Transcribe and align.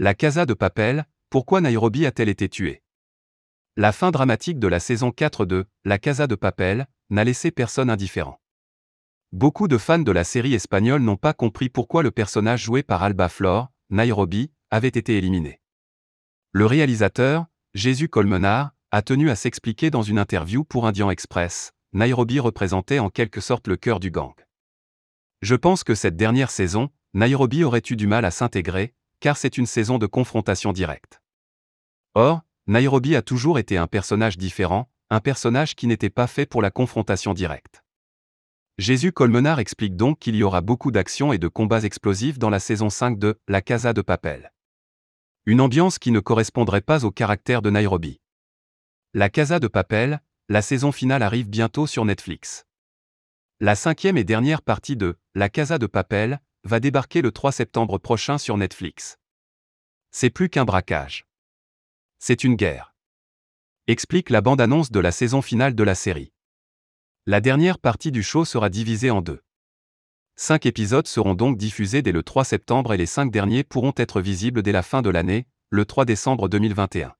La 0.00 0.12
Casa 0.12 0.44
de 0.44 0.54
Papel, 0.54 1.06
pourquoi 1.30 1.60
Nairobi 1.60 2.04
a-t-elle 2.04 2.28
été 2.28 2.48
tuée? 2.48 2.82
La 3.76 3.92
fin 3.92 4.10
dramatique 4.10 4.58
de 4.58 4.66
la 4.66 4.80
saison 4.80 5.12
4 5.12 5.46
de 5.46 5.66
La 5.84 6.00
Casa 6.00 6.26
de 6.26 6.34
Papel 6.34 6.88
n'a 7.10 7.22
laissé 7.22 7.52
personne 7.52 7.88
indifférent. 7.88 8.40
Beaucoup 9.30 9.68
de 9.68 9.78
fans 9.78 10.00
de 10.00 10.10
la 10.10 10.24
série 10.24 10.52
espagnole 10.52 11.00
n'ont 11.00 11.16
pas 11.16 11.32
compris 11.32 11.68
pourquoi 11.68 12.02
le 12.02 12.10
personnage 12.10 12.64
joué 12.64 12.82
par 12.82 13.04
Alba 13.04 13.28
Flor, 13.28 13.70
Nairobi, 13.88 14.50
avait 14.72 14.88
été 14.88 15.16
éliminé. 15.16 15.60
Le 16.50 16.66
réalisateur, 16.66 17.46
Jésus 17.74 18.08
Colmenard, 18.08 18.72
a 18.90 19.00
tenu 19.00 19.30
à 19.30 19.36
s'expliquer 19.36 19.90
dans 19.90 20.02
une 20.02 20.18
interview 20.18 20.64
pour 20.64 20.88
Indian 20.88 21.08
Express. 21.08 21.70
Nairobi 21.92 22.40
représentait 22.40 22.98
en 22.98 23.10
quelque 23.10 23.40
sorte 23.40 23.68
le 23.68 23.76
cœur 23.76 24.00
du 24.00 24.10
gang. 24.10 24.34
Je 25.40 25.54
pense 25.54 25.84
que 25.84 25.94
cette 25.94 26.16
dernière 26.16 26.50
saison, 26.50 26.90
Nairobi 27.12 27.62
aurait 27.62 27.82
eu 27.88 27.94
du 27.94 28.08
mal 28.08 28.24
à 28.24 28.32
s'intégrer, 28.32 28.92
car 29.20 29.36
c'est 29.36 29.58
une 29.58 29.66
saison 29.66 29.98
de 29.98 30.06
confrontation 30.06 30.72
directe. 30.72 31.20
Or, 32.14 32.42
Nairobi 32.66 33.16
a 33.16 33.22
toujours 33.22 33.58
été 33.58 33.76
un 33.76 33.86
personnage 33.86 34.38
différent, 34.38 34.88
un 35.10 35.20
personnage 35.20 35.74
qui 35.74 35.86
n'était 35.86 36.10
pas 36.10 36.26
fait 36.26 36.46
pour 36.46 36.62
la 36.62 36.70
confrontation 36.70 37.34
directe. 37.34 37.84
Jésus 38.78 39.12
Colmenard 39.12 39.60
explique 39.60 39.96
donc 39.96 40.18
qu'il 40.18 40.34
y 40.34 40.42
aura 40.42 40.60
beaucoup 40.60 40.90
d'actions 40.90 41.32
et 41.32 41.38
de 41.38 41.46
combats 41.46 41.82
explosifs 41.82 42.38
dans 42.38 42.50
la 42.50 42.58
saison 42.58 42.90
5 42.90 43.18
de 43.18 43.38
La 43.46 43.62
Casa 43.62 43.92
de 43.92 44.02
Papel. 44.02 44.52
Une 45.46 45.60
ambiance 45.60 45.98
qui 45.98 46.10
ne 46.10 46.20
correspondrait 46.20 46.80
pas 46.80 47.04
au 47.04 47.10
caractère 47.10 47.62
de 47.62 47.70
Nairobi. 47.70 48.20
La 49.12 49.28
Casa 49.28 49.60
de 49.60 49.68
Papel, 49.68 50.20
la 50.48 50.60
saison 50.60 50.90
finale 50.90 51.22
arrive 51.22 51.48
bientôt 51.48 51.86
sur 51.86 52.04
Netflix. 52.04 52.66
La 53.60 53.76
cinquième 53.76 54.16
et 54.16 54.24
dernière 54.24 54.62
partie 54.62 54.96
de 54.96 55.16
La 55.34 55.48
Casa 55.48 55.78
de 55.78 55.86
Papel 55.86 56.40
va 56.64 56.80
débarquer 56.80 57.22
le 57.22 57.30
3 57.30 57.52
septembre 57.52 57.98
prochain 57.98 58.38
sur 58.38 58.56
Netflix. 58.56 59.18
C'est 60.10 60.30
plus 60.30 60.48
qu'un 60.48 60.64
braquage. 60.64 61.26
C'est 62.18 62.44
une 62.44 62.56
guerre. 62.56 62.94
Explique 63.86 64.30
la 64.30 64.40
bande-annonce 64.40 64.90
de 64.90 65.00
la 65.00 65.12
saison 65.12 65.42
finale 65.42 65.74
de 65.74 65.84
la 65.84 65.94
série. 65.94 66.32
La 67.26 67.40
dernière 67.40 67.78
partie 67.78 68.10
du 68.10 68.22
show 68.22 68.44
sera 68.44 68.70
divisée 68.70 69.10
en 69.10 69.20
deux. 69.20 69.42
Cinq 70.36 70.66
épisodes 70.66 71.06
seront 71.06 71.34
donc 71.34 71.58
diffusés 71.58 72.02
dès 72.02 72.12
le 72.12 72.22
3 72.22 72.44
septembre 72.44 72.92
et 72.94 72.96
les 72.96 73.06
cinq 73.06 73.30
derniers 73.30 73.62
pourront 73.62 73.92
être 73.96 74.20
visibles 74.20 74.62
dès 74.62 74.72
la 74.72 74.82
fin 74.82 75.02
de 75.02 75.10
l'année, 75.10 75.46
le 75.70 75.84
3 75.84 76.04
décembre 76.04 76.48
2021. 76.48 77.14